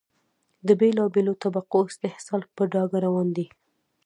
د 0.67 0.69
بېلا 0.79 1.05
بېلو 1.13 1.33
طبقو 1.43 1.79
استحصال 1.89 2.41
په 2.55 2.63
ډاګه 2.71 2.99
روان 3.05 3.27
دی. 3.37 3.47